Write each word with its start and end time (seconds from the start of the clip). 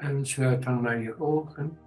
En 0.00 0.26
sluit 0.26 0.62
dan 0.62 0.80
maar 0.80 1.00
je 1.00 1.20
ogen. 1.20 1.78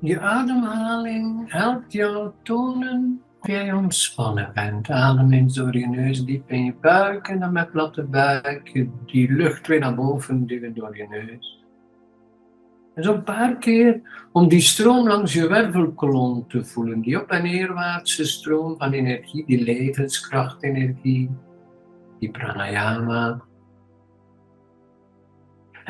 Je 0.00 0.20
ademhaling 0.20 1.52
helpt 1.52 1.92
jou 1.92 2.30
tonen 2.42 3.22
of 3.40 3.46
jij 3.46 3.72
ontspannen 3.72 4.50
bent. 4.54 4.90
Adem 4.90 5.32
in 5.32 5.48
door 5.54 5.76
je 5.76 5.86
neus 5.86 6.24
diep 6.24 6.50
in 6.50 6.64
je 6.64 6.74
buik 6.80 7.28
en 7.28 7.40
dan 7.40 7.52
met 7.52 7.70
platte 7.70 8.02
buik 8.02 8.86
die 9.06 9.32
lucht 9.32 9.66
weer 9.66 9.80
naar 9.80 9.94
boven 9.94 10.46
duwen 10.46 10.74
door 10.74 10.96
je 10.96 11.06
neus. 11.08 11.64
En 12.94 13.02
zo 13.02 13.14
een 13.14 13.22
paar 13.22 13.56
keer 13.56 14.00
om 14.32 14.48
die 14.48 14.60
stroom 14.60 15.08
langs 15.08 15.32
je 15.32 15.48
wervelkolom 15.48 16.48
te 16.48 16.64
voelen, 16.64 17.00
die 17.00 17.20
op- 17.20 17.30
en 17.30 17.42
neerwaartse 17.42 18.24
stroom 18.24 18.76
van 18.78 18.92
energie, 18.92 19.46
die 19.46 19.62
levenskrachtenergie, 19.62 21.30
die 22.18 22.30
pranayama. 22.30 23.48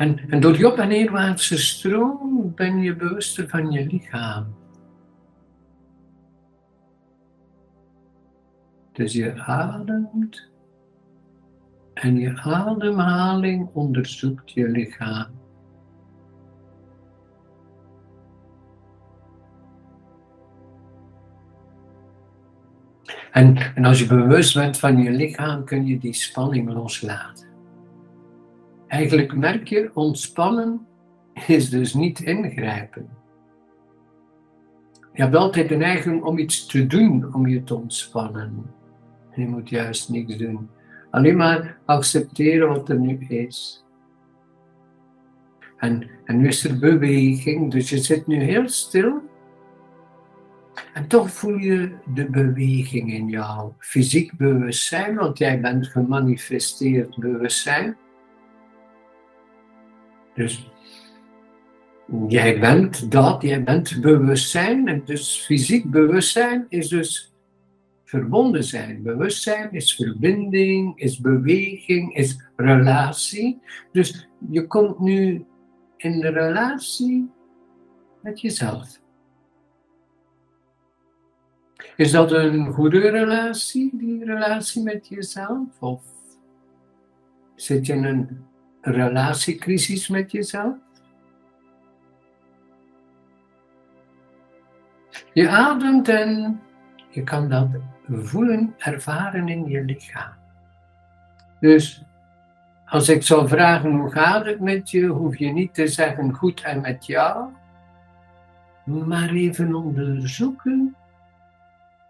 En, 0.01 0.19
en 0.29 0.39
door 0.39 0.53
die 0.53 0.67
op- 0.67 0.77
en 0.77 0.87
neerwaartse 0.87 1.57
stroom 1.57 2.53
ben 2.55 2.81
je 2.81 2.95
bewuster 2.95 3.49
van 3.49 3.71
je 3.71 3.85
lichaam. 3.85 4.55
Dus 8.91 9.13
je 9.13 9.39
ademt 9.45 10.49
en 11.93 12.19
je 12.19 12.37
ademhaling 12.37 13.69
onderzoekt 13.73 14.51
je 14.51 14.69
lichaam. 14.69 15.39
En, 23.31 23.57
en 23.75 23.85
als 23.85 23.99
je 23.99 24.07
bewust 24.07 24.53
bent 24.53 24.79
van 24.79 24.97
je 24.97 25.11
lichaam, 25.11 25.63
kun 25.63 25.85
je 25.85 25.97
die 25.97 26.13
spanning 26.13 26.73
loslaten. 26.73 27.50
Eigenlijk 28.91 29.35
merk 29.35 29.67
je, 29.67 29.91
ontspannen 29.93 30.85
is 31.47 31.69
dus 31.69 31.93
niet 31.93 32.19
ingrijpen. 32.19 33.09
Je 35.13 35.21
hebt 35.21 35.35
altijd 35.35 35.69
de 35.69 35.75
neiging 35.75 36.23
om 36.23 36.37
iets 36.37 36.65
te 36.65 36.87
doen 36.87 37.33
om 37.33 37.47
je 37.47 37.63
te 37.63 37.75
ontspannen. 37.75 38.73
En 39.31 39.41
je 39.41 39.47
moet 39.47 39.69
juist 39.69 40.09
niks 40.09 40.37
doen. 40.37 40.69
Alleen 41.09 41.37
maar 41.37 41.77
accepteren 41.85 42.67
wat 42.67 42.89
er 42.89 42.99
nu 42.99 43.25
is. 43.27 43.85
En, 45.77 46.09
en 46.25 46.37
nu 46.37 46.47
is 46.47 46.63
er 46.63 46.79
beweging, 46.79 47.71
dus 47.71 47.89
je 47.89 47.97
zit 47.97 48.27
nu 48.27 48.41
heel 48.41 48.69
stil. 48.69 49.21
En 50.93 51.07
toch 51.07 51.31
voel 51.31 51.57
je 51.57 51.95
de 52.13 52.29
beweging 52.29 53.13
in 53.13 53.27
jou. 53.27 53.71
Fysiek 53.77 54.37
bewustzijn, 54.37 55.15
want 55.15 55.37
jij 55.37 55.61
bent 55.61 55.87
gemanifesteerd 55.87 57.17
bewustzijn. 57.17 57.97
Dus 60.41 60.71
jij 62.27 62.59
bent 62.59 63.11
dat, 63.11 63.41
jij 63.41 63.63
bent 63.63 64.01
bewustzijn. 64.01 64.87
En 64.87 65.01
dus 65.05 65.45
fysiek 65.45 65.91
bewustzijn 65.91 66.65
is 66.69 66.87
dus 66.87 67.33
verbonden 68.03 68.63
zijn. 68.63 69.03
Bewustzijn 69.03 69.71
is 69.71 69.95
verbinding, 69.95 70.99
is 70.99 71.19
beweging, 71.19 72.15
is 72.15 72.41
relatie. 72.55 73.61
Dus 73.91 74.27
je 74.49 74.67
komt 74.67 74.99
nu 74.99 75.45
in 75.97 76.19
de 76.19 76.29
relatie 76.29 77.29
met 78.21 78.41
jezelf. 78.41 78.99
Is 81.95 82.11
dat 82.11 82.31
een 82.31 82.71
goede 82.73 83.09
relatie, 83.09 83.89
die 83.93 84.25
relatie 84.25 84.83
met 84.83 85.07
jezelf? 85.07 85.81
Of 85.81 86.03
zit 87.55 87.85
je 87.85 87.93
in 87.93 88.03
een 88.03 88.49
relatiecrisis 88.81 90.07
met 90.07 90.31
jezelf? 90.31 90.75
Je 95.33 95.49
ademt 95.49 96.09
en 96.09 96.61
je 97.09 97.23
kan 97.23 97.49
dat 97.49 97.67
voelen, 98.09 98.75
ervaren 98.77 99.47
in 99.47 99.65
je 99.65 99.83
lichaam. 99.83 100.33
Dus 101.59 102.03
als 102.85 103.09
ik 103.09 103.23
zou 103.23 103.47
vragen 103.47 103.91
hoe 103.91 104.11
gaat 104.11 104.45
het 104.45 104.59
met 104.59 104.91
je, 104.91 105.05
hoef 105.05 105.37
je 105.37 105.51
niet 105.51 105.73
te 105.73 105.87
zeggen 105.87 106.33
goed 106.33 106.61
en 106.61 106.81
met 106.81 107.05
jou, 107.05 107.49
maar 108.83 109.29
even 109.29 109.75
onderzoeken 109.75 110.95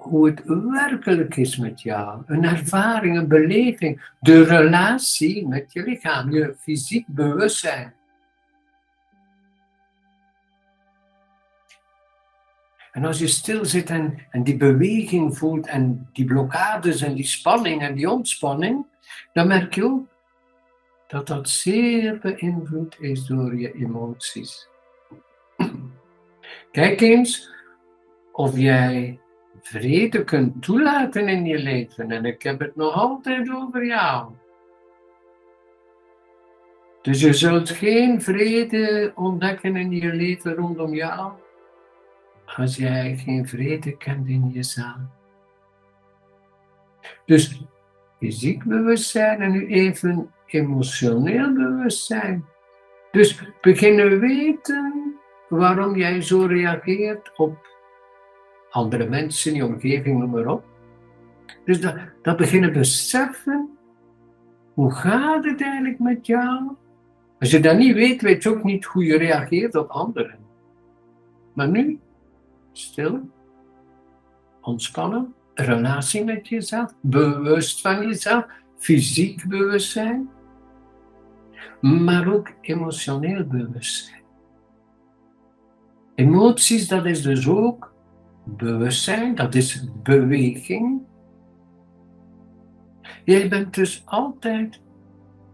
hoe 0.02 0.26
het 0.28 0.42
werkelijk 0.72 1.36
is 1.36 1.58
met 1.58 1.82
jou. 1.82 2.24
Een 2.26 2.44
ervaring, 2.44 3.18
een 3.18 3.28
beleving, 3.28 4.12
de 4.20 4.44
relatie 4.44 5.48
met 5.48 5.74
je 5.74 5.84
lichaam, 5.84 6.32
je 6.32 6.56
fysiek 6.60 7.08
bewustzijn. 7.08 7.94
En 12.92 13.06
als 13.06 13.20
je 13.20 13.28
stil 13.28 13.66
zit 13.66 13.90
en, 13.90 14.18
en 14.30 14.44
die 14.44 14.58
beweging 14.58 15.38
voelt 15.38 15.68
en 15.68 16.10
die 16.14 16.26
blokkades 16.26 17.02
en 17.02 17.16
die 17.16 17.28
spanning 17.28 17.82
en 17.82 17.96
die 17.96 18.10
ontspanning, 18.10 18.86
dan 19.34 19.48
merk 19.48 19.74
je 19.74 19.84
ook 19.84 20.08
dat 21.08 21.28
dat 21.28 21.50
zeer 21.50 22.20
beïnvloed 22.20 22.96
is 23.00 23.26
door 23.26 23.60
je 23.60 23.74
emoties. 23.74 24.68
Kijk 26.72 27.02
eens 27.02 27.50
of 28.32 28.58
jij 28.58 29.21
vrede 29.62 30.24
kunt 30.24 30.64
toelaten 30.64 31.28
in 31.28 31.46
je 31.46 31.58
leven. 31.58 32.12
En 32.12 32.26
ik 32.26 32.42
heb 32.42 32.60
het 32.60 32.76
nog 32.76 32.94
altijd 32.94 33.52
over 33.52 33.86
jou. 33.86 34.32
Dus 37.02 37.22
je 37.22 37.34
zult 37.34 37.70
geen 37.70 38.22
vrede 38.22 39.12
ontdekken 39.16 39.76
in 39.76 39.92
je 39.92 40.14
leven 40.14 40.54
rondom 40.54 40.94
jou 40.94 41.32
als 42.56 42.76
jij 42.76 43.18
geen 43.18 43.48
vrede 43.48 43.98
kent 43.98 44.28
in 44.28 44.50
jezelf. 44.50 44.98
Dus 47.26 47.62
fysiek 48.20 48.64
bewustzijn 48.64 49.42
en 49.42 49.52
nu 49.52 49.68
even 49.68 50.32
emotioneel 50.46 51.54
bewustzijn. 51.54 52.46
Dus 53.12 53.42
beginnen 53.62 54.20
weten 54.20 55.16
waarom 55.50 55.96
jij 55.96 56.22
zo 56.22 56.46
reageert 56.46 57.32
op 57.38 57.70
andere 58.72 59.10
mensen, 59.10 59.54
je 59.54 59.66
omgeving, 59.66 60.20
noem 60.20 60.30
maar 60.30 60.48
op. 60.48 60.64
Dus 61.66 61.82
dat, 61.82 61.96
dat 62.22 62.38
beginnen 62.38 62.74
beseffen, 62.74 63.70
hoe 64.74 64.92
gaat 64.92 65.44
het 65.44 65.62
eigenlijk 65.62 66.00
met 66.00 66.26
jou? 66.26 66.76
Als 67.40 67.52
je 67.52 67.60
dat 67.60 67.78
niet 67.78 67.94
weet, 67.94 68.22
weet 68.22 68.44
je 68.44 68.50
ook 68.50 68.64
niet 68.64 68.86
hoe 68.86 69.04
je 69.04 69.18
reageert 69.18 69.76
op 69.76 69.90
anderen. 69.90 70.40
Maar 71.54 71.70
nu, 71.70 72.00
stil, 72.72 73.30
ontspannen, 74.62 75.34
relatie 75.54 76.24
met 76.24 76.48
jezelf, 76.48 76.94
bewust 77.02 77.82
van 77.82 78.08
jezelf, 78.08 78.46
fysiek 78.78 79.48
bewustzijn, 79.48 80.30
maar 81.82 82.34
ook 82.34 82.52
emotioneel 82.62 83.46
bewustzijn. 83.46 84.22
Emoties, 86.16 86.88
dat 86.88 87.06
is 87.06 87.22
dus 87.22 87.48
ook 87.48 87.91
bewustzijn, 88.44 89.36
dat 89.36 89.56
is 89.56 89.88
beweging. 90.04 91.02
Jij 93.24 93.50
bent 93.50 93.74
dus 93.74 94.02
altijd 94.06 94.82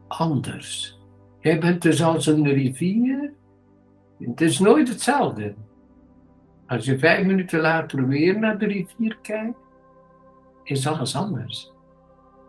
anders. 0.08 1.00
Jij 1.40 1.60
bent 1.60 1.82
dus 1.82 2.04
als 2.04 2.26
een 2.26 2.48
rivier. 2.48 3.34
Het 4.20 4.42
is 4.42 4.60
nooit 4.60 4.90
hetzelfde. 4.90 5.56
Als 6.68 6.86
je 6.86 7.00
vijf 7.00 7.26
minuten 7.26 7.60
later 7.60 8.08
weer 8.08 8.40
naar 8.40 8.58
de 8.58 8.66
rivier 8.66 9.18
kijkt, 9.22 9.58
is 10.64 10.88
alles 10.88 11.16
anders. 11.16 11.72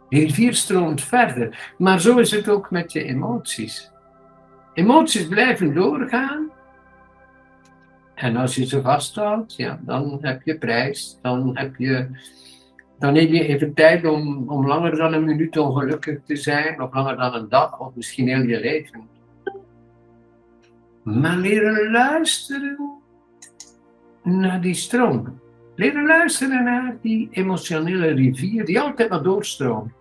De 0.08 0.18
rivier 0.18 0.54
stroomt 0.54 1.02
verder, 1.02 1.74
maar 1.78 2.00
zo 2.00 2.18
is 2.18 2.30
het 2.30 2.48
ook 2.48 2.70
met 2.70 2.92
je 2.92 3.04
emoties. 3.04 3.92
Emoties 4.74 5.28
blijven 5.28 5.74
doorgaan. 5.74 6.47
En 8.18 8.36
als 8.36 8.54
je 8.54 8.66
ze 8.66 8.82
vasthoudt, 8.82 9.56
ja, 9.56 9.80
dan 9.82 10.18
heb 10.20 10.42
je 10.42 10.58
prijs. 10.58 11.18
Dan 11.22 11.56
heb 11.56 11.76
je, 11.76 12.08
dan 12.98 13.12
neem 13.12 13.32
je 13.32 13.46
even 13.46 13.74
tijd 13.74 14.06
om, 14.06 14.48
om 14.48 14.66
langer 14.66 14.96
dan 14.96 15.12
een 15.12 15.24
minuut 15.24 15.56
ongelukkig 15.56 16.18
te 16.24 16.36
zijn, 16.36 16.82
of 16.82 16.94
langer 16.94 17.16
dan 17.16 17.34
een 17.34 17.48
dag, 17.48 17.80
of 17.80 17.94
misschien 17.94 18.28
heel 18.28 18.42
je 18.42 18.60
leven. 18.60 19.08
Maar 21.02 21.36
leren 21.36 21.90
luisteren 21.90 23.00
naar 24.22 24.60
die 24.60 24.74
stroom. 24.74 25.40
Leren 25.74 26.06
luisteren 26.06 26.64
naar 26.64 26.96
die 27.02 27.28
emotionele 27.30 28.06
rivier 28.06 28.64
die 28.64 28.80
altijd 28.80 29.10
maar 29.10 29.22
doorstroomt. 29.22 29.92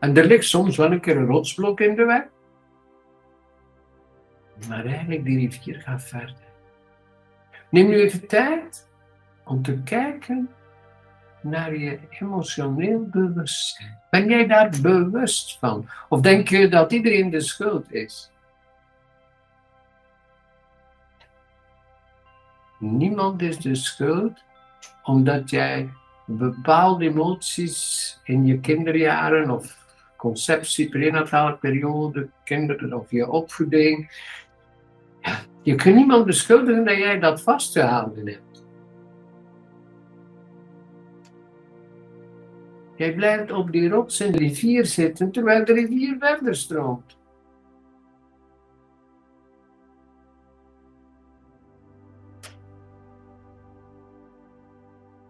En 0.00 0.16
er 0.16 0.26
ligt 0.26 0.44
soms 0.44 0.76
wel 0.76 0.92
een 0.92 1.00
keer 1.00 1.16
een 1.16 1.26
rotsblok 1.26 1.80
in 1.80 1.94
de 1.94 2.04
weg. 2.04 2.24
Maar 4.68 4.84
eigenlijk, 4.84 5.24
die 5.24 5.38
rivier 5.38 5.80
gaat 5.80 6.02
verder. 6.02 6.51
Neem 7.72 7.88
nu 7.88 8.00
even 8.00 8.26
tijd 8.26 8.88
om 9.44 9.62
te 9.62 9.82
kijken 9.82 10.50
naar 11.40 11.76
je 11.76 11.98
emotioneel 12.10 13.06
bewustzijn. 13.06 13.98
Ben 14.10 14.28
jij 14.28 14.46
daar 14.46 14.70
bewust 14.82 15.58
van? 15.58 15.88
Of 16.08 16.20
denk 16.20 16.48
je 16.48 16.68
dat 16.68 16.92
iedereen 16.92 17.30
de 17.30 17.40
schuld 17.40 17.92
is? 17.92 18.30
Niemand 22.78 23.42
is 23.42 23.58
de 23.58 23.74
schuld 23.74 24.42
omdat 25.02 25.50
jij 25.50 25.90
bepaalde 26.26 27.04
emoties 27.04 28.20
in 28.24 28.46
je 28.46 28.60
kinderjaren 28.60 29.50
of 29.50 29.76
conceptie, 30.16 30.88
prenatale 30.88 31.56
periode, 31.56 32.28
kinderen 32.44 32.92
of 32.92 33.10
je 33.10 33.30
opvoeding. 33.30 34.10
Je 35.62 35.74
kunt 35.74 35.94
niemand 35.94 36.26
beschuldigen 36.26 36.84
dat 36.84 36.96
jij 36.96 37.18
dat 37.18 37.40
vastgehouden 37.40 38.26
hebt. 38.26 38.64
Jij 42.96 43.14
blijft 43.14 43.52
op 43.52 43.72
die 43.72 43.88
rots 43.88 44.20
in 44.20 44.32
de 44.32 44.38
rivier 44.38 44.86
zitten 44.86 45.32
terwijl 45.32 45.64
de 45.64 45.72
rivier 45.72 46.16
verder 46.18 46.56
stroomt. 46.56 47.16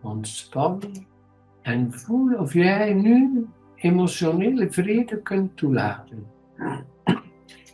Ontspan 0.02 0.82
en 1.62 1.92
voel 1.92 2.34
of 2.34 2.52
jij 2.52 2.92
nu 2.92 3.46
emotionele 3.74 4.70
vrede 4.70 5.22
kunt 5.22 5.56
toelaten. 5.56 6.26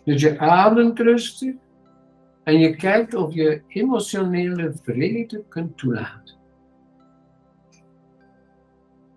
Dus 0.04 0.20
je 0.20 0.38
ademt 0.38 0.98
rustig 0.98 1.54
en 2.48 2.58
je 2.58 2.76
kijkt 2.76 3.14
of 3.14 3.34
je 3.34 3.62
emotionele 3.66 4.74
vrede 4.82 5.44
kunt 5.48 5.78
toelaten. 5.78 6.36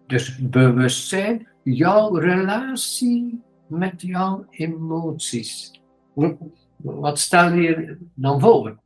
Dus 0.08 0.38
bewustzijn, 0.38 1.48
jouw 1.64 2.16
relatie 2.16 3.42
met 3.68 4.02
jouw 4.02 4.46
emoties. 4.50 5.82
Wat 6.76 7.20
stel 7.20 7.54
je 7.54 7.98
dan 8.14 8.40
voor? 8.40 8.80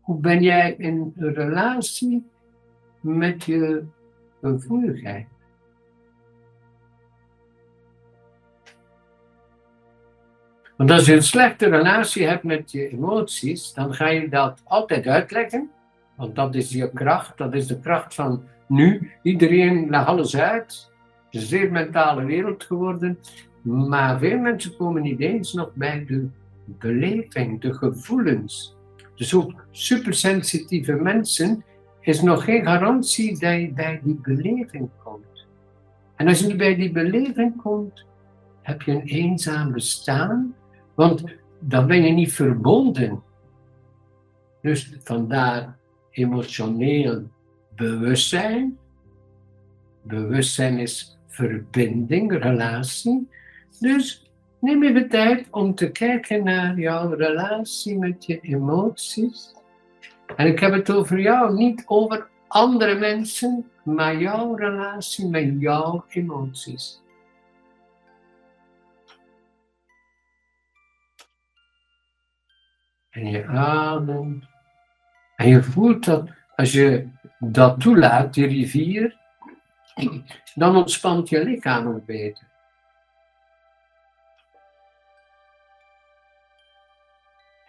Hoe 0.00 0.20
ben 0.20 0.42
jij 0.42 0.74
in 0.74 1.12
relatie 1.16 2.26
met 3.00 3.44
je 3.44 3.84
gevoeligheid? 4.40 5.26
Want 10.80 10.92
als 10.92 11.06
je 11.06 11.14
een 11.14 11.22
slechte 11.22 11.68
relatie 11.68 12.26
hebt 12.26 12.42
met 12.42 12.72
je 12.72 12.88
emoties, 12.88 13.72
dan 13.72 13.94
ga 13.94 14.08
je 14.08 14.28
dat 14.28 14.60
altijd 14.64 15.06
uitleggen. 15.06 15.70
Want 16.16 16.34
dat 16.34 16.54
is 16.54 16.70
je 16.70 16.90
kracht, 16.92 17.38
dat 17.38 17.54
is 17.54 17.66
de 17.66 17.80
kracht 17.80 18.14
van 18.14 18.42
nu. 18.68 19.10
Iedereen 19.22 19.90
legt 19.90 20.06
alles 20.06 20.36
uit. 20.36 20.90
Het 21.24 21.34
is 21.34 21.40
een 21.42 21.48
zeer 21.48 21.72
mentale 21.72 22.24
wereld 22.24 22.64
geworden. 22.64 23.18
Maar 23.62 24.18
veel 24.18 24.38
mensen 24.38 24.76
komen 24.76 25.02
niet 25.02 25.20
eens 25.20 25.52
nog 25.52 25.74
bij 25.74 26.04
de 26.06 26.28
beleving, 26.64 27.60
de 27.60 27.74
gevoelens. 27.74 28.76
Dus 29.14 29.34
ook 29.34 29.64
supersensitieve 29.70 30.92
mensen 30.92 31.64
is 32.00 32.22
nog 32.22 32.44
geen 32.44 32.64
garantie 32.64 33.38
dat 33.38 33.60
je 33.60 33.72
bij 33.74 34.00
die 34.02 34.20
beleving 34.22 34.88
komt. 35.04 35.46
En 36.16 36.28
als 36.28 36.38
je 36.40 36.46
niet 36.46 36.56
bij 36.56 36.76
die 36.76 36.92
beleving 36.92 37.62
komt, 37.62 38.04
heb 38.62 38.82
je 38.82 38.92
een 38.92 39.06
eenzaam 39.06 39.72
bestaan 39.72 40.54
want 41.00 41.24
dan 41.58 41.86
ben 41.86 42.02
je 42.02 42.12
niet 42.12 42.32
verbonden. 42.32 43.22
Dus 44.62 44.96
vandaar 45.02 45.76
emotioneel 46.10 47.22
bewustzijn. 47.76 48.78
Bewustzijn 50.02 50.78
is 50.78 51.18
verbinding, 51.26 52.42
relatie. 52.42 53.28
Dus 53.78 54.30
neem 54.60 54.82
even 54.82 55.08
tijd 55.08 55.46
om 55.50 55.74
te 55.74 55.90
kijken 55.90 56.44
naar 56.44 56.78
jouw 56.78 57.14
relatie 57.14 57.98
met 57.98 58.26
je 58.26 58.40
emoties. 58.40 59.54
En 60.36 60.46
ik 60.46 60.58
heb 60.58 60.72
het 60.72 60.90
over 60.90 61.20
jou, 61.20 61.54
niet 61.54 61.82
over 61.86 62.28
andere 62.48 62.98
mensen, 62.98 63.70
maar 63.84 64.20
jouw 64.20 64.54
relatie 64.54 65.28
met 65.28 65.54
jouw 65.58 66.04
emoties. 66.08 66.99
En 73.10 73.30
je 73.30 73.46
ademt. 73.46 74.44
En 75.36 75.48
je 75.48 75.62
voelt 75.62 76.04
dat 76.04 76.28
als 76.56 76.72
je 76.72 77.08
dat 77.38 77.80
toelaat, 77.80 78.34
die 78.34 78.46
rivier, 78.46 79.18
dan 80.54 80.76
ontspant 80.76 81.28
je 81.28 81.44
lichaam 81.44 81.88
ook 81.88 82.04
beter. 82.04 82.48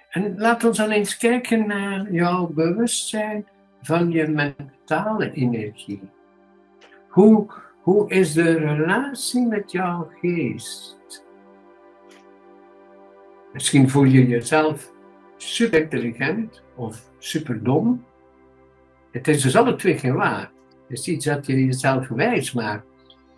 En 0.09 0.37
laat 0.37 0.63
ons 0.63 0.77
dan 0.77 0.89
eens 0.89 1.17
kijken 1.17 1.67
naar 1.67 2.11
jouw 2.11 2.47
bewustzijn 2.47 3.47
van 3.81 4.11
je 4.11 4.27
mentale 4.27 5.31
energie. 5.31 6.09
Hoe, 7.07 7.51
hoe 7.81 8.09
is 8.09 8.33
de 8.33 8.57
relatie 8.57 9.47
met 9.47 9.71
jouw 9.71 10.11
geest? 10.19 11.25
Misschien 13.53 13.89
voel 13.89 14.03
je 14.03 14.27
jezelf 14.27 14.91
super 15.41 15.81
intelligent 15.81 16.61
of 16.75 17.09
super 17.19 17.63
dom. 17.63 18.05
Het 19.11 19.27
is 19.27 19.41
dus 19.41 19.55
alle 19.55 19.75
twee 19.75 19.97
geen 19.97 20.15
waar. 20.15 20.51
Het 20.87 20.99
is 20.99 21.07
iets 21.07 21.25
dat 21.25 21.45
je 21.45 21.65
jezelf 21.65 22.07
wijs 22.07 22.53
maakt. 22.53 22.85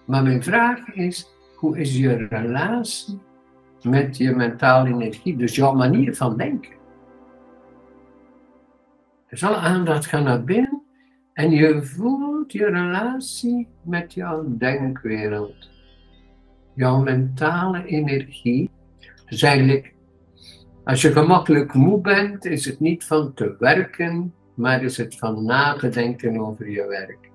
Maar 0.06 0.24
mijn 0.24 0.44
vraag 0.44 0.94
is, 0.94 1.28
hoe 1.56 1.78
is 1.78 1.98
je 1.98 2.28
relatie 2.28 3.20
met 3.82 4.18
je 4.18 4.36
mentale 4.36 4.90
energie, 4.90 5.36
dus 5.36 5.56
jouw 5.56 5.74
manier 5.74 6.16
van 6.16 6.38
denken? 6.38 6.72
Dus 9.30 9.44
alle 9.44 9.56
aandacht 9.56 10.06
gaat 10.06 10.24
naar 10.24 10.44
binnen 10.44 10.82
en 11.34 11.52
je 11.52 11.84
voelt 11.84 12.52
je 12.52 12.66
relatie 12.66 13.68
met 13.82 14.14
jouw 14.14 14.46
denkwereld. 14.58 15.70
Jouw 16.76 17.02
mentale 17.02 17.86
energie. 17.86 18.70
Dus 19.26 19.42
als 20.84 21.02
je 21.02 21.12
gemakkelijk 21.12 21.74
moe 21.74 22.02
bent, 22.02 22.46
is 22.46 22.66
het 22.66 22.80
niet 22.80 23.04
van 23.04 23.34
te 23.34 23.56
werken, 23.60 24.34
maar 24.54 24.84
is 24.84 24.98
het 24.98 25.18
van 25.18 25.46
na 25.46 25.74
te 25.74 25.90
denken 25.90 26.40
over 26.40 26.70
je 26.70 26.88
werk. 26.88 27.32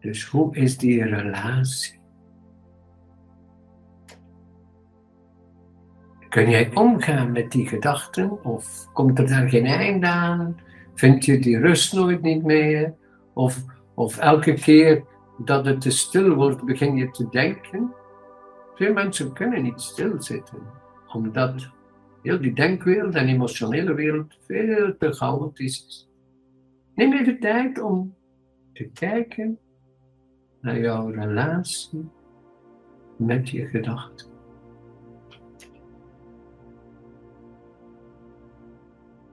Dus 0.00 0.24
hoe 0.24 0.56
is 0.56 0.78
die 0.78 1.04
relatie? 1.04 2.00
Kun 6.28 6.50
jij 6.50 6.70
omgaan 6.74 7.32
met 7.32 7.50
die 7.50 7.68
gedachten 7.68 8.44
of 8.44 8.92
komt 8.92 9.18
er 9.18 9.28
daar 9.28 9.48
geen 9.48 9.66
einde 9.66 10.06
aan? 10.06 10.60
Vind 10.94 11.24
je 11.24 11.38
die 11.38 11.58
rust 11.58 11.92
nooit 11.92 12.22
niet 12.22 12.42
meer? 12.42 12.94
Of, 13.34 13.64
of 13.94 14.18
elke 14.18 14.54
keer 14.54 15.04
dat 15.38 15.66
het 15.66 15.80
te 15.80 15.90
stil 15.90 16.34
wordt, 16.34 16.64
begin 16.64 16.96
je 16.96 17.10
te 17.10 17.28
denken? 17.30 17.92
Veel 18.74 18.92
mensen 18.92 19.32
kunnen 19.32 19.62
niet 19.62 19.80
stilzitten 19.80 20.81
omdat 21.14 21.70
heel 22.22 22.40
die 22.40 22.54
denkwereld 22.54 23.14
en 23.14 23.28
emotionele 23.28 23.94
wereld 23.94 24.38
veel 24.46 24.96
te 24.98 25.12
chaotisch 25.12 25.86
is. 25.86 26.10
Neem 26.94 27.12
even 27.12 27.40
tijd 27.40 27.80
om 27.80 28.14
te 28.72 28.90
kijken 28.92 29.58
naar 30.60 30.80
jouw 30.80 31.10
relatie 31.10 32.10
met 33.16 33.48
je 33.48 33.66
gedachten. 33.66 34.30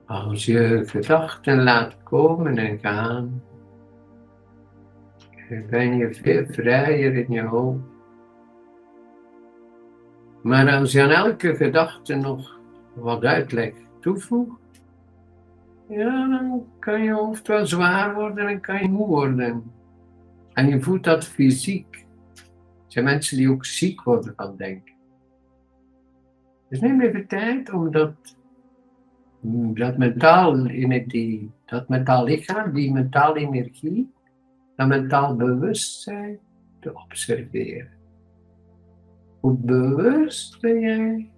Als 0.06 0.44
je 0.44 0.82
gedachten 0.86 1.62
laat 1.62 2.02
komen 2.02 2.58
en 2.58 2.78
gaan, 2.78 3.42
ben 5.70 5.96
je 5.96 6.14
veel 6.14 6.46
vrijer 6.46 7.14
in 7.14 7.32
je 7.32 7.42
hoofd. 7.42 7.99
Maar 10.42 10.70
als 10.70 10.92
je 10.92 11.02
aan 11.02 11.10
elke 11.10 11.54
gedachte 11.54 12.14
nog 12.14 12.58
wat 12.94 13.24
uitleg 13.24 13.72
toevoegt, 14.00 14.82
ja, 15.88 16.28
dan 16.28 16.66
kan 16.78 17.02
je 17.02 17.12
hoofd 17.12 17.46
wel 17.46 17.66
zwaar 17.66 18.14
worden 18.14 18.46
en 18.46 18.60
kan 18.60 18.82
je 18.82 18.88
moe 18.88 19.06
worden. 19.06 19.72
En 20.52 20.68
je 20.68 20.80
voelt 20.80 21.04
dat 21.04 21.24
fysiek. 21.24 21.94
Er 22.34 22.96
zijn 22.96 23.04
mensen 23.04 23.36
die 23.36 23.50
ook 23.50 23.64
ziek 23.64 24.02
worden 24.02 24.32
van 24.36 24.56
denken. 24.56 24.94
Dus 26.68 26.80
neem 26.80 27.00
even 27.00 27.26
tijd 27.26 27.72
om 27.72 27.90
dat, 27.90 28.14
dat 29.74 29.98
mentaal, 29.98 30.62
die, 31.06 31.50
dat 31.66 31.88
mentaal 31.88 32.24
lichaam, 32.24 32.72
die 32.72 32.92
mentale 32.92 33.38
energie, 33.38 34.12
dat 34.76 34.88
mentaal 34.88 35.36
bewustzijn 35.36 36.38
te 36.80 36.94
observeren. 36.94 37.99
Hoe 39.40 39.56
bewust 39.56 40.60
ben 40.60 40.80
jij 40.80 41.30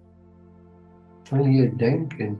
van 1.23 1.53
je 1.53 1.75
denken? 1.75 2.39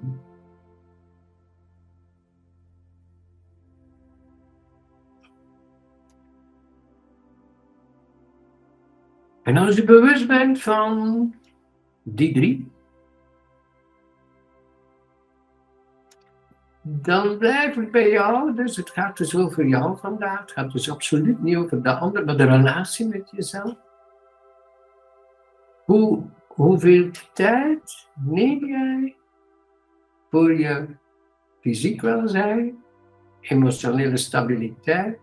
En 9.43 9.57
als 9.57 9.75
je 9.75 9.83
bewust 9.83 10.27
bent 10.27 10.61
van 10.61 11.35
die 12.03 12.33
drie, 12.33 12.71
dan 16.81 17.37
blijf 17.37 17.75
het 17.75 17.91
bij 17.91 18.09
jou. 18.09 18.55
Dus 18.55 18.75
het 18.75 18.89
gaat 18.89 19.17
dus 19.17 19.35
over 19.35 19.67
jou 19.67 19.97
vandaag. 19.97 20.39
Het 20.39 20.51
gaat 20.51 20.71
dus 20.71 20.91
absoluut 20.91 21.43
niet 21.43 21.55
over 21.55 21.83
de 21.83 21.93
ander, 21.93 22.25
maar 22.25 22.37
de 22.37 22.45
relatie 22.45 23.07
met 23.07 23.31
jezelf. 23.31 23.75
Hoe, 25.93 26.23
hoeveel 26.47 27.11
tijd 27.33 28.09
neem 28.15 28.65
jij 28.65 29.15
voor 30.29 30.59
je 30.59 30.87
fysiek 31.61 32.01
welzijn, 32.01 32.83
emotionele 33.41 34.17
stabiliteit 34.17 35.19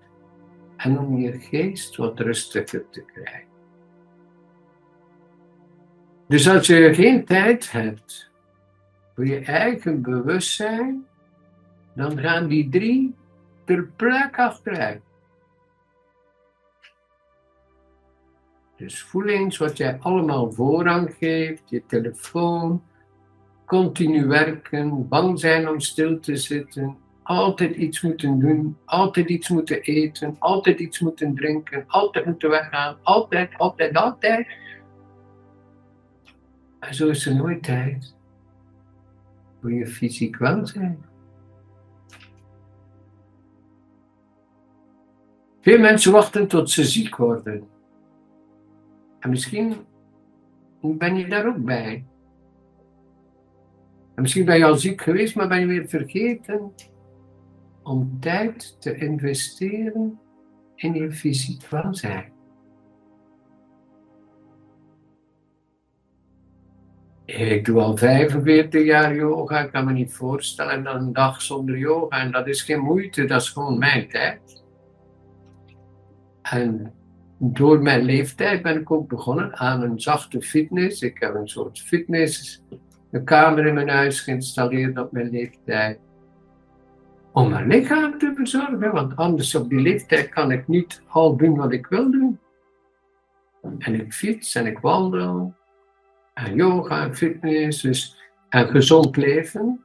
en 0.77 0.99
om 0.99 1.19
je 1.19 1.39
geest 1.39 1.97
wat 1.97 2.21
rustiger 2.21 2.89
te 2.91 3.05
krijgen? 3.05 3.49
Dus 6.29 6.49
als 6.49 6.67
je 6.67 6.95
geen 6.95 7.25
tijd 7.25 7.73
hebt 7.73 8.31
voor 9.15 9.27
je 9.27 9.39
eigen 9.39 10.03
bewustzijn, 10.03 11.07
dan 11.95 12.19
gaan 12.19 12.47
die 12.47 12.69
drie 12.69 13.15
ter 13.65 13.87
plek 13.97 14.39
achteruit. 14.39 15.10
Dus 18.81 19.03
voel 19.03 19.29
eens 19.29 19.57
wat 19.57 19.77
jij 19.77 19.99
allemaal 19.99 20.53
voorrang 20.53 21.15
geeft, 21.19 21.63
je 21.71 21.87
telefoon, 21.87 22.83
continu 23.67 24.27
werken, 24.27 25.09
bang 25.09 25.41
zijn 25.41 25.69
om 25.69 25.81
stil 25.81 26.21
te 26.21 26.37
zitten, 26.37 26.97
altijd 27.23 27.77
iets 27.77 28.01
moeten 28.01 28.39
doen, 28.39 28.77
altijd 28.85 29.29
iets 29.29 29.49
moeten 29.49 29.81
eten, 29.81 30.37
altijd 30.39 30.79
iets 30.79 31.01
moeten 31.01 31.35
drinken, 31.35 31.85
altijd 31.87 32.27
moeten 32.27 32.51
weggaan, 32.51 32.97
altijd, 33.03 33.59
altijd, 33.59 33.97
altijd. 33.97 34.47
En 36.79 36.95
zo 36.95 37.09
is 37.09 37.27
er 37.27 37.35
nooit 37.35 37.63
tijd 37.63 38.15
voor 39.61 39.73
je 39.73 39.87
fysiek 39.87 40.37
welzijn. 40.37 41.05
Veel 45.61 45.79
mensen 45.79 46.13
wachten 46.13 46.49
tot 46.49 46.71
ze 46.71 46.85
ziek 46.85 47.17
worden. 47.17 47.69
En 49.21 49.31
misschien 49.31 49.75
ben 50.81 51.17
je 51.17 51.29
daar 51.29 51.47
ook 51.47 51.65
bij. 51.65 52.05
En 54.15 54.23
misschien 54.23 54.45
ben 54.45 54.59
je 54.59 54.65
al 54.65 54.77
ziek 54.77 55.01
geweest, 55.01 55.35
maar 55.35 55.49
ben 55.49 55.61
je 55.61 55.67
weer 55.67 55.89
vergeten 55.89 56.73
om 57.83 58.21
tijd 58.21 58.81
te 58.81 58.97
investeren 58.97 60.19
in 60.75 60.95
je 60.95 61.13
fysiek 61.13 61.67
welzijn. 61.67 62.33
Ik 67.25 67.65
doe 67.65 67.81
al 67.81 67.97
45 67.97 68.85
jaar 68.85 69.15
yoga, 69.15 69.61
ik 69.61 69.71
kan 69.71 69.85
me 69.85 69.93
niet 69.93 70.13
voorstellen 70.13 70.85
dat 70.85 70.95
een 70.95 71.13
dag 71.13 71.43
zonder 71.43 71.79
yoga, 71.79 72.21
en 72.21 72.31
dat 72.31 72.47
is 72.47 72.63
geen 72.63 72.81
moeite, 72.81 73.25
dat 73.25 73.41
is 73.41 73.49
gewoon 73.49 73.79
mijn 73.79 74.09
tijd. 74.09 74.65
En 76.43 76.95
door 77.43 77.83
mijn 77.83 78.03
leeftijd 78.03 78.63
ben 78.63 78.81
ik 78.81 78.91
ook 78.91 79.09
begonnen 79.09 79.57
aan 79.57 79.83
een 79.83 80.01
zachte 80.01 80.43
fitness. 80.43 81.03
Ik 81.03 81.17
heb 81.21 81.35
een 81.35 81.49
soort 81.49 81.81
fitness, 81.81 82.63
kamer 83.25 83.67
in 83.67 83.75
mijn 83.75 83.89
huis 83.89 84.21
geïnstalleerd 84.21 84.99
op 84.99 85.13
mijn 85.13 85.31
leeftijd. 85.31 85.99
Om 87.33 87.49
mijn 87.49 87.67
lichaam 87.67 88.19
te 88.19 88.33
verzorgen, 88.37 88.93
want 88.93 89.17
anders 89.17 89.55
op 89.55 89.69
die 89.69 89.81
leeftijd 89.81 90.29
kan 90.29 90.51
ik 90.51 90.69
niet 90.69 91.03
al 91.09 91.37
doen 91.37 91.57
wat 91.57 91.73
ik 91.73 91.87
wil 91.87 92.11
doen. 92.11 92.39
En 93.79 93.95
ik 93.95 94.13
fiets 94.13 94.55
en 94.55 94.67
ik 94.67 94.79
wandel. 94.79 95.55
En 96.35 96.55
yoga 96.55 97.03
en 97.03 97.17
fitness. 97.17 97.83
Dus, 97.83 98.17
en 98.49 98.69
gezond 98.69 99.17
leven. 99.17 99.85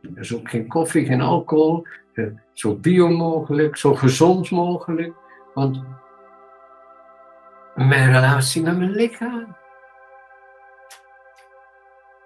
Dus 0.00 0.34
ook 0.34 0.50
geen 0.50 0.66
koffie, 0.66 1.06
geen 1.06 1.20
alcohol. 1.20 1.86
Eh, 2.12 2.26
zo 2.52 2.74
bio 2.74 3.08
mogelijk, 3.08 3.76
zo 3.76 3.94
gezond 3.94 4.50
mogelijk. 4.50 5.14
Want 5.56 5.82
mijn 7.74 8.12
relatie 8.12 8.62
met 8.62 8.78
mijn 8.78 8.90
lichaam. 8.90 9.56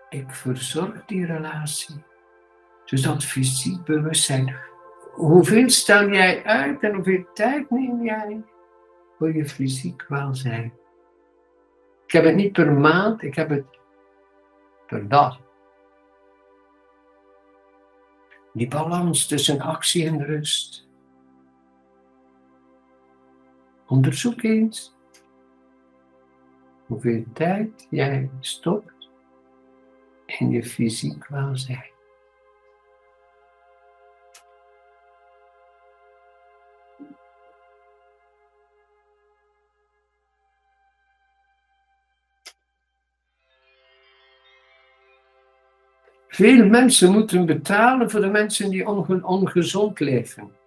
Ik 0.08 0.30
verzorg 0.30 1.04
die 1.04 1.26
relatie. 1.26 2.04
Dus 2.84 3.02
dat 3.02 3.24
fysiek 3.24 3.84
bewustzijn. 3.84 4.56
Hoeveel 5.12 5.68
stel 5.68 6.08
jij 6.08 6.44
uit 6.44 6.82
en 6.82 6.94
hoeveel 6.94 7.24
tijd 7.34 7.70
neem 7.70 8.04
jij 8.04 8.42
voor 9.18 9.34
je 9.34 9.46
fysiek 9.46 10.04
welzijn? 10.08 10.72
Ik 12.06 12.12
heb 12.12 12.24
het 12.24 12.34
niet 12.34 12.52
per 12.52 12.72
maand, 12.72 13.22
ik 13.22 13.34
heb 13.34 13.48
het 13.48 13.66
per 14.86 15.08
dag. 15.08 15.40
Die 18.52 18.68
balans 18.68 19.26
tussen 19.26 19.60
actie 19.60 20.06
en 20.06 20.24
rust. 20.24 20.89
Onderzoek 23.90 24.42
eens 24.42 24.94
hoeveel 26.86 27.24
tijd 27.32 27.86
jij 27.90 28.30
stopt 28.40 29.08
in 30.26 30.50
je 30.50 30.64
fysiek 30.64 31.26
welzijn. 31.26 31.90
Veel 46.28 46.66
mensen 46.66 47.12
moeten 47.12 47.46
betalen 47.46 48.10
voor 48.10 48.20
de 48.20 48.30
mensen 48.30 48.70
die 48.70 48.88
ongezond 49.24 50.00
leven. 50.00 50.59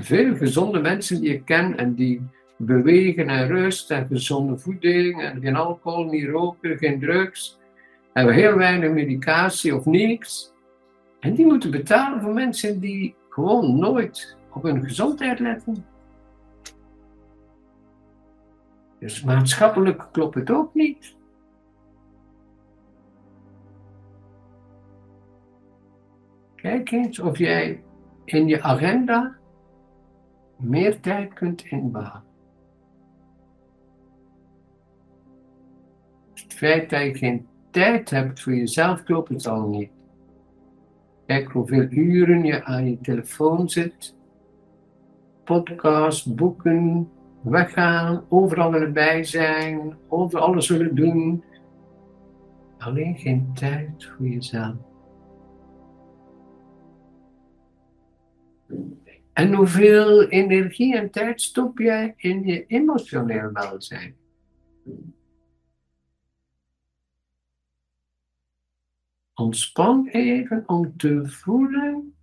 Veel 0.00 0.36
gezonde 0.36 0.80
mensen 0.80 1.20
die 1.20 1.34
ik 1.34 1.44
ken 1.44 1.76
en 1.76 1.94
die 1.94 2.22
bewegen 2.56 3.28
en 3.28 3.46
rust 3.46 3.90
en 3.90 4.06
gezonde 4.06 4.58
voeding 4.58 5.22
en 5.22 5.40
geen 5.40 5.56
alcohol, 5.56 6.04
niet 6.04 6.28
roken, 6.28 6.78
geen 6.78 7.00
drugs, 7.00 7.58
hebben 8.12 8.34
heel 8.34 8.56
weinig 8.56 8.90
medicatie 8.90 9.76
of 9.76 9.84
niks. 9.84 10.52
En 11.20 11.34
die 11.34 11.46
moeten 11.46 11.70
betalen 11.70 12.20
voor 12.20 12.32
mensen 12.32 12.80
die 12.80 13.14
gewoon 13.28 13.78
nooit 13.78 14.36
op 14.52 14.62
hun 14.62 14.84
gezondheid 14.84 15.38
letten. 15.38 15.84
Dus 18.98 19.22
maatschappelijk 19.22 20.08
klopt 20.12 20.34
het 20.34 20.50
ook 20.50 20.74
niet. 20.74 21.16
Kijk 26.54 26.90
eens 26.90 27.18
of 27.18 27.38
jij 27.38 27.82
in 28.24 28.46
je 28.46 28.62
agenda 28.62 29.40
meer 30.62 31.00
tijd 31.00 31.32
kunt 31.32 31.64
inbouwen. 31.64 32.22
Het 36.34 36.52
feit 36.52 36.90
dat 36.90 37.02
je 37.02 37.14
geen 37.14 37.46
tijd 37.70 38.10
hebt 38.10 38.40
voor 38.40 38.54
jezelf 38.54 39.02
klopt 39.02 39.28
het 39.28 39.46
al 39.46 39.68
niet. 39.68 39.90
Kijk 41.26 41.52
hoeveel 41.52 41.86
uren 41.90 42.44
je 42.44 42.64
aan 42.64 42.90
je 42.90 43.00
telefoon 43.00 43.68
zit. 43.68 44.14
Podcast, 45.44 46.34
boeken, 46.34 47.10
weggaan, 47.40 48.24
overal 48.28 48.74
erbij 48.74 49.24
zijn, 49.24 49.96
over 50.08 50.40
alles 50.40 50.68
willen 50.68 50.94
doen. 50.94 51.44
Alleen 52.78 53.16
geen 53.16 53.50
tijd 53.54 54.12
voor 54.16 54.26
jezelf. 54.26 54.91
En 59.32 59.54
hoeveel 59.54 60.28
energie 60.28 60.96
en 60.96 61.10
tijd 61.10 61.40
stop 61.40 61.78
jij 61.78 62.14
in 62.16 62.44
je 62.44 62.66
emotioneel 62.66 63.52
welzijn? 63.52 64.16
Ontspan 69.34 70.06
even 70.06 70.62
om 70.66 70.96
te 70.96 71.28
voelen 71.28 72.14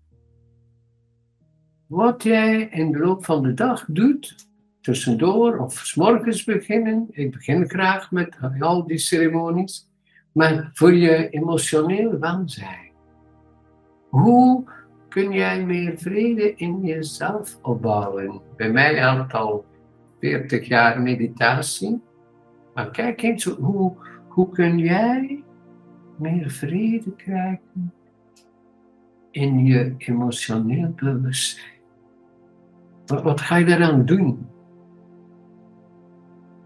wat 1.88 2.24
jij 2.24 2.62
in 2.62 2.92
de 2.92 3.00
loop 3.00 3.26
van 3.26 3.44
de 3.44 3.54
dag 3.54 3.86
doet, 3.88 4.48
tussendoor 4.82 5.58
of 5.58 5.74
s 5.74 5.96
morgens 5.96 6.44
beginnen. 6.44 7.08
Ik 7.12 7.32
begin 7.32 7.70
graag 7.70 8.12
met 8.12 8.38
al 8.60 8.88
die 8.88 8.98
ceremonies, 8.98 9.90
maar 10.32 10.70
voor 10.74 10.94
je 10.94 11.30
emotioneel 11.30 12.20
welzijn. 12.20 12.92
Hoe 14.10 14.70
kun 15.10 15.32
jij 15.32 15.66
meer 15.66 15.98
vrede 15.98 16.56
in 16.56 16.82
jezelf 16.82 17.60
opbouwen. 17.62 18.42
Bij 18.56 18.72
mij 18.72 18.96
helpt 18.96 19.34
al 19.34 19.66
40 20.20 20.68
jaar 20.68 21.02
meditatie. 21.02 22.02
Maar 22.74 22.92
kijk 22.92 23.22
eens, 23.22 23.44
hoe, 23.44 23.94
hoe 24.28 24.50
kun 24.50 24.78
jij 24.78 25.44
meer 26.16 26.50
vrede 26.50 27.16
krijgen 27.16 27.94
in 29.32 29.66
je 29.66 29.96
emotioneel 29.98 30.94
bewustzijn? 30.96 31.78
Wat, 33.06 33.42
ga 33.42 33.56
je 33.56 33.66
daaraan 33.66 34.06
doen? 34.06 34.48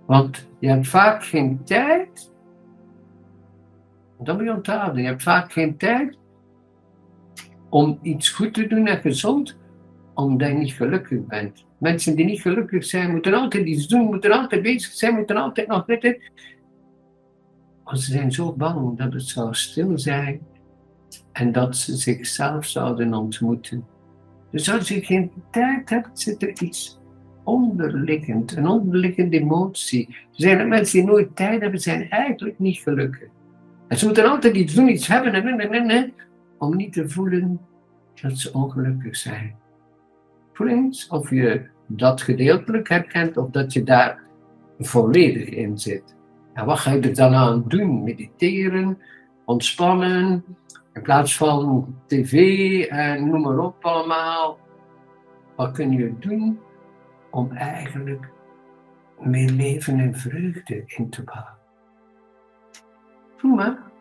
Want 0.06 0.50
je 0.60 0.68
hebt 0.68 0.88
vaak 0.88 1.24
geen 1.24 1.64
tijd. 1.64 2.32
Dat 4.20 4.36
moet 4.36 4.46
je 4.46 4.54
onthouden. 4.54 5.02
Je 5.02 5.08
hebt 5.08 5.24
vaak 5.24 5.52
geen 5.52 5.78
tijd 5.78 6.18
om 7.74 8.00
iets 8.02 8.30
goed 8.30 8.54
te 8.54 8.68
doen 8.68 8.88
en 8.88 9.02
gezond, 9.02 9.58
omdat 10.14 10.48
je 10.48 10.54
niet 10.54 10.74
gelukkig 10.74 11.26
bent. 11.26 11.66
Mensen 11.78 12.16
die 12.16 12.26
niet 12.26 12.42
gelukkig 12.42 12.86
zijn, 12.86 13.12
moeten 13.12 13.34
altijd 13.34 13.66
iets 13.66 13.88
doen, 13.88 14.06
moeten 14.06 14.32
altijd 14.32 14.62
bezig 14.62 14.94
zijn, 14.94 15.16
moeten 15.16 15.36
altijd 15.36 15.68
nog 15.68 15.86
dit. 15.86 16.32
Want 17.84 18.00
ze 18.00 18.12
zijn 18.12 18.32
zo 18.32 18.54
bang 18.54 18.98
dat 18.98 19.14
het 19.14 19.28
zou 19.28 19.54
stil 19.54 20.00
zijn 20.00 20.42
en 21.32 21.52
dat 21.52 21.78
ze 21.78 21.96
zichzelf 21.96 22.66
zouden 22.66 23.14
ontmoeten. 23.14 23.86
Dus 24.52 24.72
als 24.72 24.88
je 24.88 25.06
geen 25.06 25.32
tijd 25.52 25.90
hebt, 25.90 26.20
zit 26.20 26.42
er 26.42 26.62
iets 26.62 27.00
onderliggend, 27.44 28.56
een 28.56 28.68
onderliggende 28.68 29.40
emotie. 29.40 30.08
Er 30.08 30.16
zijn 30.32 30.60
er 30.60 30.68
mensen 30.68 31.00
die 31.00 31.08
nooit 31.08 31.36
tijd 31.36 31.62
hebben, 31.62 31.80
zijn 31.80 32.10
eigenlijk 32.10 32.60
niet 32.60 32.78
gelukkig. 32.78 33.30
En 33.88 33.98
ze 33.98 34.06
moeten 34.06 34.30
altijd 34.30 34.56
iets 34.56 34.74
doen, 34.74 34.90
iets 34.90 35.08
hebben, 35.08 35.34
en, 35.34 35.60
en, 35.60 35.90
en, 35.90 36.14
om 36.64 36.76
niet 36.76 36.94
te 36.94 37.10
voelen 37.10 37.60
dat 38.22 38.38
ze 38.38 38.54
ongelukkig 38.54 39.16
zijn. 39.16 39.56
Voel 40.54 40.68
eens 40.68 41.08
of 41.08 41.30
je 41.30 41.66
dat 41.88 42.22
gedeeltelijk 42.22 42.90
herkent 42.90 43.38
of 43.38 43.50
dat 43.50 43.74
je 43.74 43.84
daar 43.84 44.22
volledig 44.80 45.50
in 45.50 45.78
zit. 45.78 46.16
En 46.54 46.66
wat 46.66 46.80
ga 46.80 46.92
je 46.92 47.00
er 47.00 47.16
dan 47.16 47.34
aan 47.34 47.64
doen? 47.68 48.04
Mediteren, 48.04 48.98
ontspannen, 49.46 50.44
in 50.94 51.02
plaats 51.02 51.38
van 51.38 51.96
tv 52.08 52.34
en 52.86 53.30
noem 53.30 53.42
maar 53.42 53.58
op 53.58 53.86
allemaal. 53.86 54.60
Wat 55.56 55.72
kun 55.72 55.92
je 55.92 56.18
doen 56.20 56.60
om 57.32 57.52
eigenlijk 57.52 58.30
meer 59.20 59.50
leven 59.50 60.00
en 60.00 60.16
vreugde 60.16 60.84
in 60.86 61.10
te 61.10 61.24
bouwen? 61.24 61.58
Voel 63.38 63.56
maar. 63.56 63.93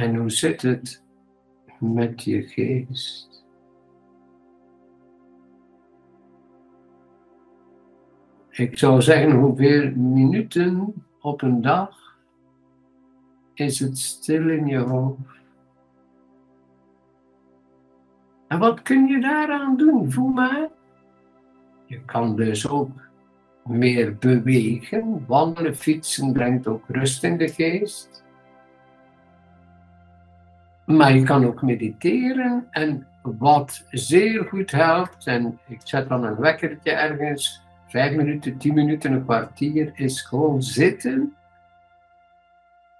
En 0.00 0.16
hoe 0.16 0.30
zit 0.30 0.62
het 0.62 1.02
met 1.78 2.22
je 2.22 2.42
geest? 2.42 3.44
Ik 8.50 8.78
zou 8.78 9.02
zeggen, 9.02 9.32
hoeveel 9.32 9.90
minuten 9.96 10.94
op 11.20 11.42
een 11.42 11.60
dag 11.60 12.18
is 13.54 13.78
het 13.78 13.98
stil 13.98 14.48
in 14.48 14.66
je 14.66 14.78
hoofd? 14.78 15.38
En 18.48 18.58
wat 18.58 18.82
kun 18.82 19.06
je 19.06 19.20
daaraan 19.20 19.76
doen? 19.76 20.12
Voel 20.12 20.28
maar. 20.28 20.68
Je 21.86 22.04
kan 22.04 22.36
dus 22.36 22.68
ook 22.68 23.08
meer 23.64 24.16
bewegen. 24.16 25.24
Wandelen, 25.26 25.76
fietsen 25.76 26.32
brengt 26.32 26.66
ook 26.66 26.84
rust 26.88 27.24
in 27.24 27.36
de 27.36 27.48
geest. 27.48 28.28
Maar 30.90 31.14
je 31.14 31.22
kan 31.22 31.46
ook 31.46 31.62
mediteren 31.62 32.66
en 32.70 33.06
wat 33.22 33.84
zeer 33.90 34.44
goed 34.44 34.70
helpt, 34.70 35.26
en 35.26 35.58
ik 35.68 35.80
zet 35.84 36.08
dan 36.08 36.24
een 36.24 36.36
wekkertje 36.36 36.90
ergens, 36.90 37.62
vijf 37.88 38.16
minuten, 38.16 38.56
tien 38.56 38.74
minuten, 38.74 39.12
een 39.12 39.24
kwartier, 39.24 39.92
is 39.94 40.20
gewoon 40.20 40.62
zitten 40.62 41.34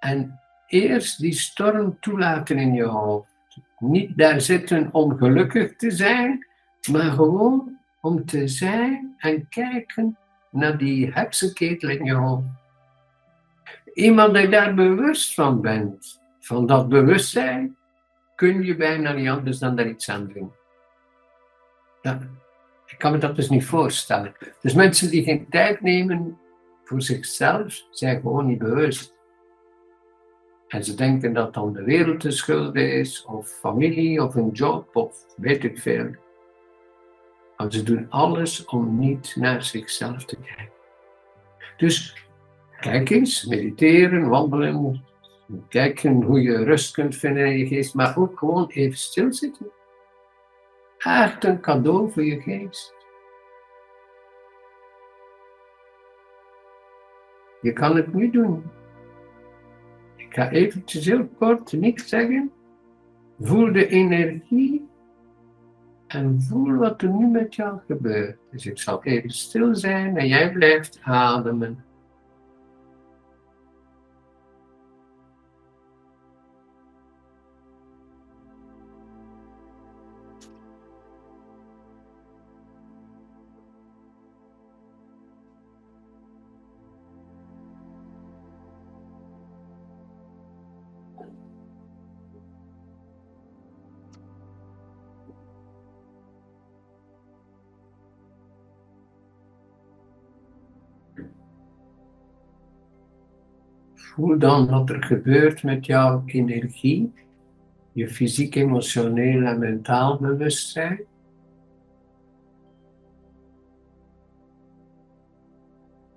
en 0.01 0.41
eerst 0.67 1.21
die 1.21 1.33
storm 1.33 1.97
toelaten 2.01 2.59
in 2.59 2.75
je 2.75 2.85
hoofd. 2.85 3.29
Niet 3.79 4.19
daar 4.19 4.41
zitten 4.41 4.89
om 4.93 5.17
gelukkig 5.17 5.77
te 5.77 5.91
zijn, 5.91 6.47
maar 6.91 7.11
gewoon 7.11 7.79
om 8.01 8.25
te 8.25 8.49
zijn 8.49 9.15
en 9.19 9.49
kijken 9.49 10.17
naar 10.51 10.79
die 10.79 11.13
heksenketel 11.13 11.89
in 11.89 12.05
je 12.05 12.15
hoofd. 12.15 12.47
Iemand 13.95 14.35
die 14.35 14.49
daar 14.49 14.75
bewust 14.75 15.35
van 15.35 15.61
bent, 15.61 16.21
van 16.41 16.67
dat 16.67 16.89
bewustzijn, 16.89 17.77
kun 18.41 18.63
je 18.63 18.77
bijna 18.77 19.13
niet 19.13 19.29
anders 19.29 19.59
dan 19.59 19.77
daar 19.77 19.89
iets 19.89 20.11
aan 20.11 20.33
doen. 20.35 20.53
ik 22.87 22.99
kan 22.99 23.13
me 23.13 23.19
dat 23.19 23.37
dus 23.37 23.49
niet 23.49 23.65
voorstellen. 23.65 24.35
Dus 24.61 24.75
mensen 24.75 25.11
die 25.11 25.23
geen 25.23 25.47
tijd 25.51 25.81
nemen 25.81 26.39
voor 26.85 27.03
zichzelf, 27.03 27.87
zijn 27.91 28.21
gewoon 28.21 28.47
niet 28.47 28.59
bewust. 28.59 29.15
En 30.69 30.85
ze 30.85 30.95
denken 30.95 31.33
dat 31.33 31.55
dan 31.55 31.73
de 31.73 31.83
wereld 31.83 32.23
de 32.23 32.31
schuld 32.31 32.75
is, 32.75 33.25
of 33.25 33.49
familie, 33.49 34.23
of 34.23 34.35
een 34.35 34.51
job, 34.51 34.97
of 34.97 35.25
weet 35.37 35.65
ik 35.65 35.79
veel. 35.79 36.11
Maar 37.57 37.73
ze 37.73 37.83
doen 37.83 38.07
alles 38.11 38.65
om 38.65 38.99
niet 38.99 39.37
naar 39.37 39.63
zichzelf 39.63 40.25
te 40.25 40.37
kijken. 40.37 40.73
Dus 41.77 42.25
kijk 42.81 43.11
eens, 43.11 43.45
mediteren, 43.45 44.29
wandelen, 44.29 45.05
Kijken 45.69 46.23
hoe 46.23 46.43
je 46.43 46.65
rust 46.65 46.95
kunt 46.95 47.17
vinden 47.17 47.47
in 47.47 47.59
je 47.59 47.67
geest, 47.67 47.95
maar 47.95 48.19
ook 48.19 48.39
gewoon 48.39 48.69
even 48.69 48.99
stilzitten. 48.99 49.71
Echt 50.99 51.45
een 51.45 51.61
cadeau 51.61 52.11
voor 52.11 52.25
je 52.25 52.41
geest. 52.41 52.95
Je 57.61 57.73
kan 57.73 57.97
het 57.97 58.15
nu 58.15 58.31
doen. 58.31 58.63
Ik 60.17 60.35
ga 60.35 60.51
eventjes 60.51 61.07
heel 61.07 61.29
kort 61.39 61.73
niks 61.73 62.09
zeggen. 62.09 62.53
Voel 63.41 63.73
de 63.73 63.87
energie 63.87 64.89
en 66.07 66.41
voel 66.41 66.75
wat 66.75 67.03
er 67.03 67.09
nu 67.09 67.27
met 67.27 67.55
jou 67.55 67.79
gebeurt. 67.87 68.39
Dus 68.51 68.67
ik 68.67 68.79
zal 68.79 69.05
even 69.05 69.31
stil 69.31 69.75
zijn 69.75 70.17
en 70.17 70.27
jij 70.27 70.53
blijft 70.53 70.99
ademen. 71.03 71.85
Voel 104.15 104.39
dan 104.39 104.69
wat 104.69 104.91
er 104.91 105.03
gebeurt 105.03 105.63
met 105.63 105.87
jouw 105.87 106.23
energie, 106.27 107.13
je 107.93 108.09
fysiek, 108.09 108.55
emotioneel 108.55 109.43
en 109.43 109.59
mentaal 109.59 110.19
bewustzijn. 110.19 111.01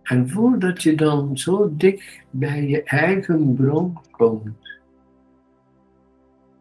En 0.03 0.29
voel 0.29 0.59
dat 0.59 0.83
je 0.83 0.95
dan 0.95 1.37
zo 1.37 1.75
dik 1.75 2.25
bij 2.29 2.67
je 2.67 2.83
eigen 2.83 3.53
bron 3.53 3.97
komt. 4.11 4.79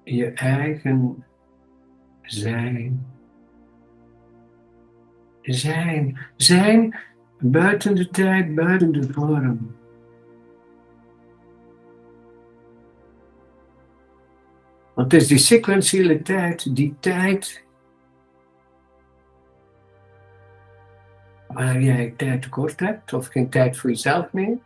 Je 0.05 0.33
eigen 0.33 1.25
zijn. 2.23 3.07
Zijn. 5.42 6.18
Zijn 6.37 6.97
buiten 7.38 7.95
de 7.95 8.09
tijd, 8.09 8.55
buiten 8.55 8.92
de 8.92 9.12
vorm. 9.12 9.81
Want 15.03 15.15
het 15.15 15.23
is 15.23 15.29
die 15.29 15.38
sequentiële 15.38 16.23
tijd, 16.23 16.77
die 16.77 16.97
tijd 17.01 17.65
waar 21.47 21.81
jij 21.81 22.15
tijd 22.17 22.43
tekort 22.43 22.81
hebt 22.81 23.12
of 23.12 23.27
geen 23.27 23.49
tijd 23.49 23.77
voor 23.77 23.91
jezelf 23.91 24.33
meer. 24.33 24.59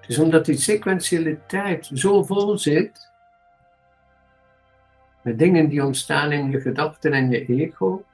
Het 0.00 0.10
is 0.10 0.18
omdat 0.18 0.44
die 0.44 0.56
sequentiële 0.56 1.46
tijd 1.46 1.90
zo 1.94 2.22
vol 2.22 2.58
zit 2.58 3.10
met 5.22 5.38
dingen 5.38 5.68
die 5.68 5.84
ontstaan 5.84 6.32
in 6.32 6.50
je 6.50 6.60
gedachten 6.60 7.12
en 7.12 7.30
je 7.30 7.46
ego, 7.46 8.04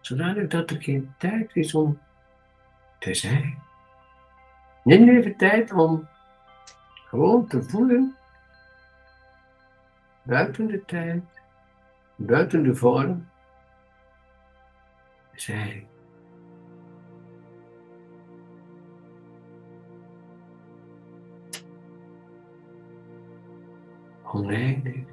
zodanig 0.00 0.46
dat 0.46 0.70
er 0.70 0.82
geen 0.82 1.14
tijd 1.18 1.50
is 1.54 1.74
om 1.74 1.98
te 2.98 3.14
zijn. 3.14 3.58
Neem 4.84 5.08
even 5.08 5.36
tijd 5.36 5.72
om 5.72 6.08
gewoon 7.08 7.46
te 7.46 7.62
voelen 7.62 8.15
buiten 10.26 10.66
de 10.66 10.84
tijd, 10.84 11.22
buiten 12.16 12.62
de 12.62 12.74
vorm, 12.74 13.28
zijn. 15.32 15.86
oneindig, 24.32 25.04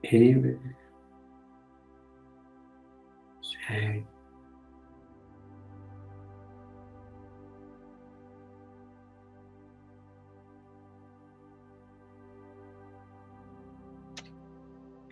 eeuwig 0.00 0.58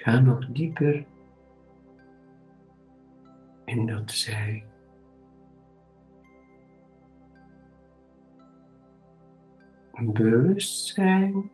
Ga 0.07 0.21
nog 0.21 0.47
dieper 0.47 1.07
in 3.64 3.87
dat 3.87 4.11
zij. 4.11 4.64
Bewustzijn 9.92 11.51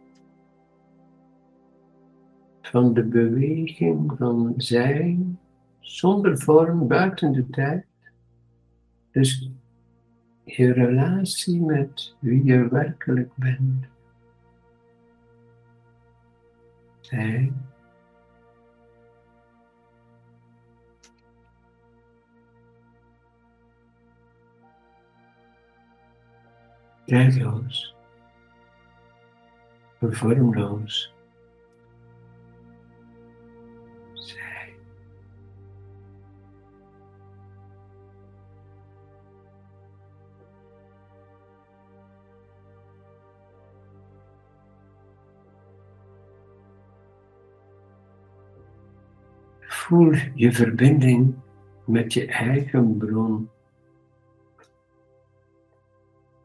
van 2.62 2.94
de 2.94 3.04
beweging 3.04 4.12
van 4.18 4.54
zijn 4.56 5.38
zonder 5.80 6.38
vorm 6.38 6.88
buiten 6.88 7.32
de 7.32 7.50
tijd. 7.50 7.86
Dus 9.10 9.50
je 10.44 10.72
relatie 10.72 11.60
met 11.60 12.16
wie 12.18 12.44
je 12.44 12.68
werkelijk 12.68 13.30
bent. 13.36 13.90
Tijdloos, 27.12 27.94
vormloos. 30.00 31.14
Zij. 34.12 34.76
Voel 49.60 50.12
je 50.34 50.52
verbinding 50.52 51.34
met 51.84 52.12
je 52.12 52.26
eigen 52.26 52.96
bron. 52.96 53.50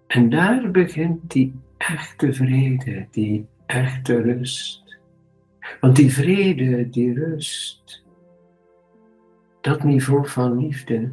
En 0.08 0.30
daar 0.30 0.72
begint 0.72 1.32
die 1.32 1.60
echte 1.78 2.34
vrede, 2.34 3.08
die 3.12 3.48
echte 3.66 4.22
rust. 4.22 5.00
Want 5.80 5.96
die 5.96 6.14
vrede, 6.14 6.90
die 6.90 7.14
rust, 7.14 8.06
dat 9.62 9.84
niveau 9.84 10.28
van 10.28 10.58
liefde, 10.58 11.12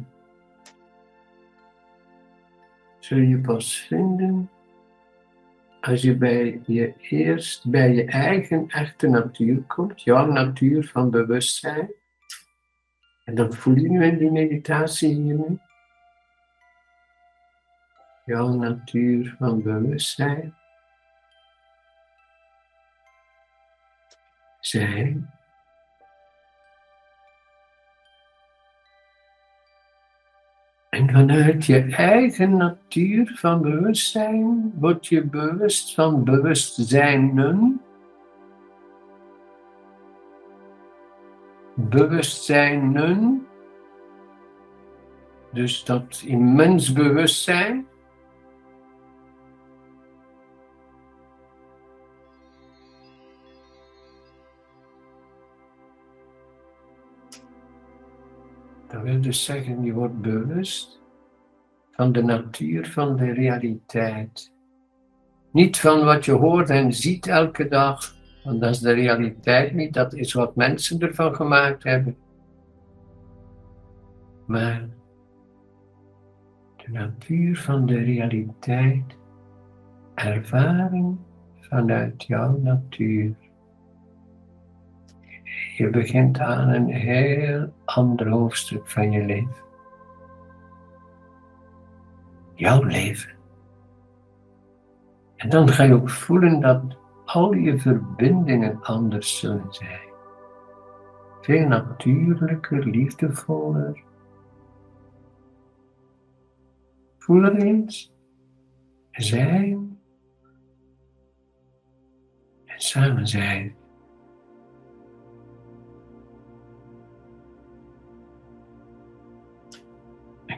zul 2.99 3.17
je 3.17 3.39
pas 3.39 3.77
vinden 3.77 4.49
als 5.81 6.01
je 6.01 6.15
bij 6.15 6.61
je 6.65 6.93
eerst 6.99 7.69
bij 7.69 7.93
je 7.93 8.05
eigen 8.05 8.67
echte 8.67 9.07
natuur 9.07 9.61
komt, 9.61 10.01
jouw 10.01 10.31
natuur 10.31 10.87
van 10.87 11.09
bewustzijn. 11.09 11.91
En 13.23 13.35
dat 13.35 13.55
voel 13.55 13.75
je 13.75 13.89
nu 13.89 14.03
in 14.03 14.17
die 14.17 14.31
meditatie 14.31 15.13
hier 15.13 15.35
nu 15.35 15.59
jouw 18.25 18.53
natuur 18.53 19.35
van 19.39 19.61
bewustzijn 19.61 20.55
zijn. 24.67 25.29
En 30.89 31.09
vanuit 31.11 31.65
je 31.65 31.81
eigen 31.95 32.57
natuur 32.57 33.31
van 33.35 33.61
bewustzijn 33.61 34.71
word 34.75 35.07
je 35.07 35.23
bewust 35.23 35.93
van 35.93 36.23
bewustzijnen. 36.23 37.81
Bewustzijnen. 41.73 43.47
Dus 45.51 45.83
dat 45.83 46.23
immens 46.25 46.93
bewustzijn. 46.93 47.87
Wil 59.05 59.21
dus 59.21 59.43
zeggen, 59.43 59.83
je 59.83 59.93
wordt 59.93 60.21
bewust 60.21 61.01
van 61.91 62.11
de 62.11 62.23
natuur 62.23 62.87
van 62.87 63.15
de 63.15 63.31
realiteit. 63.31 64.51
Niet 65.51 65.79
van 65.79 66.05
wat 66.05 66.25
je 66.25 66.31
hoort 66.31 66.69
en 66.69 66.93
ziet 66.93 67.27
elke 67.27 67.67
dag, 67.67 68.15
want 68.43 68.61
dat 68.61 68.69
is 68.69 68.79
de 68.79 68.91
realiteit 68.91 69.73
niet, 69.73 69.93
dat 69.93 70.13
is 70.13 70.33
wat 70.33 70.55
mensen 70.55 70.99
ervan 70.99 71.35
gemaakt 71.35 71.83
hebben. 71.83 72.17
Maar 74.45 74.89
de 76.75 76.91
natuur 76.91 77.57
van 77.57 77.85
de 77.85 77.97
realiteit, 77.97 79.17
ervaring 80.15 81.17
vanuit 81.59 82.23
jouw 82.23 82.57
natuur 82.57 83.35
je 85.77 85.89
begint 85.89 86.39
aan 86.39 86.69
een 86.69 86.87
heel 86.87 87.73
ander 87.85 88.29
hoofdstuk 88.29 88.89
van 88.89 89.11
je 89.11 89.25
leven. 89.25 89.63
Jouw 92.53 92.83
leven. 92.83 93.31
En 95.35 95.49
dan 95.49 95.69
ga 95.69 95.83
je 95.83 95.93
ook 95.93 96.09
voelen 96.09 96.59
dat 96.59 96.97
al 97.25 97.53
je 97.53 97.77
verbindingen 97.77 98.81
anders 98.81 99.39
zullen 99.39 99.73
zijn. 99.73 100.09
Veel 101.41 101.67
natuurlijker, 101.67 102.85
liefdevoller. 102.85 104.03
Voel 107.17 107.43
er 107.43 107.55
eens. 107.55 108.13
Zijn. 109.11 109.99
En 112.65 112.79
samen 112.79 113.27
zijn. 113.27 113.75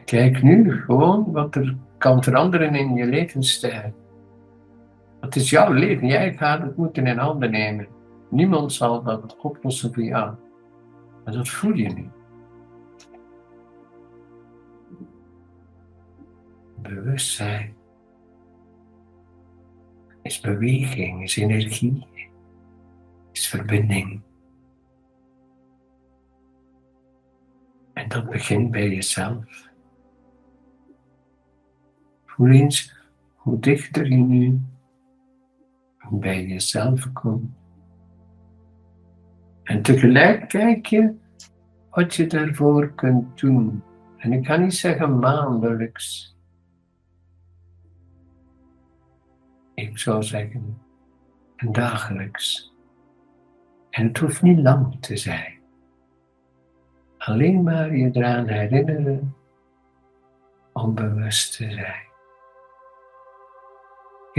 Kijk 0.08 0.42
nu 0.42 0.72
gewoon 0.72 1.32
wat 1.32 1.54
er 1.54 1.76
kan 1.98 2.22
veranderen 2.22 2.74
in 2.74 2.94
je 2.94 3.06
levensstijl. 3.06 3.94
Het 5.20 5.36
is 5.36 5.50
jouw 5.50 5.72
leven, 5.72 6.06
jij 6.06 6.34
gaat 6.34 6.62
het 6.62 6.76
moeten 6.76 7.06
in 7.06 7.18
handen 7.18 7.50
nemen. 7.50 7.88
Niemand 8.30 8.72
zal 8.72 9.02
dat 9.02 9.36
oplossen 9.40 9.94
voor 9.94 10.02
jou. 10.02 10.34
Maar 11.24 11.34
dat 11.34 11.48
voel 11.48 11.72
je 11.72 11.88
nu. 11.88 12.10
Bewustzijn 16.82 17.74
is 20.22 20.40
beweging, 20.40 21.22
is 21.22 21.36
energie, 21.36 22.06
is 23.32 23.48
verbinding. 23.48 24.20
En 27.92 28.08
dat 28.08 28.30
begint 28.30 28.70
bij 28.70 28.88
jezelf. 28.88 29.67
Voel 32.38 32.50
eens 32.50 32.94
hoe 33.36 33.58
dichter 33.58 34.06
je 34.06 34.16
nu 34.16 34.60
bij 36.10 36.46
jezelf 36.46 37.12
komt. 37.12 37.50
En 39.62 39.82
tegelijk 39.82 40.48
kijk 40.48 40.86
je 40.86 41.14
wat 41.90 42.14
je 42.14 42.26
daarvoor 42.26 42.94
kunt 42.94 43.40
doen. 43.40 43.82
En 44.16 44.32
ik 44.32 44.44
kan 44.44 44.62
niet 44.62 44.74
zeggen 44.74 45.18
maandelijks. 45.18 46.36
Ik 49.74 49.98
zou 49.98 50.22
zeggen 50.22 50.78
dagelijks. 51.70 52.74
En 53.90 54.06
het 54.06 54.18
hoeft 54.18 54.42
niet 54.42 54.58
lang 54.58 54.96
te 55.00 55.16
zijn. 55.16 55.58
Alleen 57.18 57.62
maar 57.62 57.96
je 57.96 58.10
eraan 58.12 58.48
herinneren 58.48 59.34
om 60.72 60.94
bewust 60.94 61.56
te 61.56 61.70
zijn. 61.70 62.07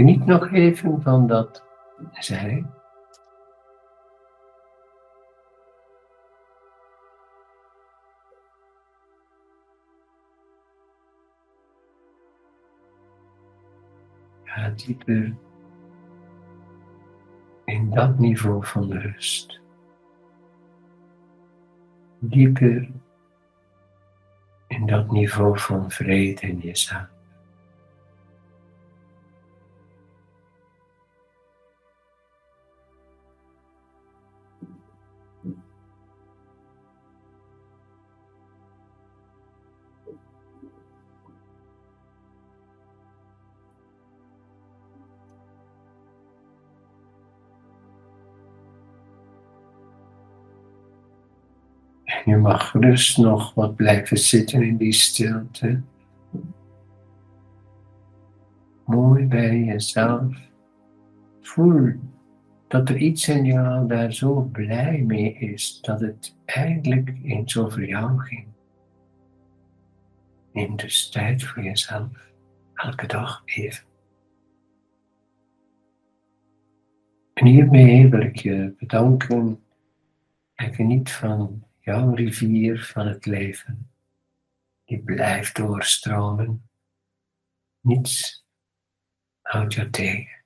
Geniet 0.00 0.26
nog 0.26 0.52
even 0.52 1.02
van 1.02 1.26
dat 1.26 1.64
zijn. 2.12 2.70
Ga 14.44 14.68
dieper 14.70 15.36
in 17.64 17.90
dat 17.90 18.18
niveau 18.18 18.66
van 18.66 18.92
rust. 18.92 19.60
Dieper 22.18 22.90
in 24.66 24.86
dat 24.86 25.10
niveau 25.10 25.58
van 25.58 25.90
vrede 25.90 26.40
in 26.40 26.58
jezelf. 26.58 27.19
Mag 52.50 52.72
rust 52.72 53.18
nog 53.18 53.54
wat 53.54 53.74
blijven 53.76 54.16
zitten 54.16 54.62
in 54.62 54.76
die 54.76 54.92
stilte. 54.92 55.80
Mooi 58.84 59.26
bij 59.26 59.58
jezelf. 59.58 60.36
Voel 61.40 61.92
dat 62.68 62.88
er 62.88 62.96
iets 62.96 63.28
in 63.28 63.44
jou 63.44 63.86
daar 63.88 64.12
zo 64.12 64.40
blij 64.42 65.02
mee 65.06 65.34
is 65.34 65.80
dat 65.80 66.00
het 66.00 66.36
eigenlijk 66.44 67.12
eens 67.22 67.58
over 67.58 67.88
jou 67.88 68.18
ging. 68.18 68.46
Neem 70.52 70.76
dus 70.76 71.10
tijd 71.10 71.42
voor 71.44 71.62
jezelf, 71.62 72.30
elke 72.74 73.06
dag 73.06 73.42
even. 73.44 73.84
En 77.34 77.46
hiermee 77.46 78.08
wil 78.08 78.20
ik 78.20 78.36
je 78.36 78.74
bedanken 78.78 79.60
en 80.54 80.74
geniet 80.74 81.10
van 81.10 81.68
jouw 81.90 82.14
rivier 82.14 82.84
van 82.84 83.06
het 83.06 83.26
leven, 83.26 83.90
die 84.84 84.98
blijft 84.98 85.56
doorstromen. 85.56 86.70
Niets 87.80 88.44
houdt 89.40 89.74
je 89.74 89.90
tegen. 89.90 90.39